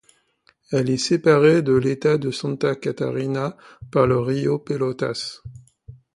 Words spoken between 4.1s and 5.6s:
rio Pelotas.